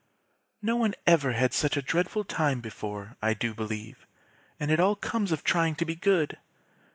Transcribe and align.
"No 0.63 0.77
one 0.77 0.95
ever 1.05 1.33
had 1.33 1.53
such 1.53 1.77
a 1.77 1.81
dreadful 1.83 2.23
time 2.23 2.59
before, 2.59 3.17
I 3.21 3.35
do 3.35 3.53
believe, 3.53 4.07
and 4.59 4.71
it 4.71 4.79
all 4.79 4.95
comes 4.95 5.31
of 5.31 5.43
trying 5.43 5.75
to 5.75 5.85
be 5.85 5.93
good. 5.93 6.39